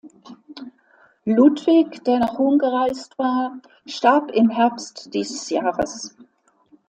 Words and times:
Ludwig, 1.25 2.03
der 2.05 2.17
nach 2.17 2.39
Rom 2.39 2.57
gereist 2.57 3.19
war, 3.19 3.61
starb 3.85 4.31
im 4.31 4.49
Herbst 4.49 5.13
dieses 5.13 5.47
Jahres. 5.51 6.17